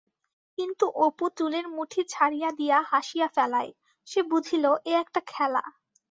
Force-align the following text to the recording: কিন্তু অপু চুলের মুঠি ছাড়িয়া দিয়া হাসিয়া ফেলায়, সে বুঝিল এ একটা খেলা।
কিন্তু 0.57 0.85
অপু 1.05 1.25
চুলের 1.37 1.65
মুঠি 1.67 2.01
ছাড়িয়া 2.09 2.49
দিয়া 2.51 2.77
হাসিয়া 2.91 3.27
ফেলায়, 3.27 3.71
সে 4.07 4.19
বুঝিল 4.23 4.65
এ 4.85 4.93
একটা 5.03 5.21
খেলা। 5.27 5.63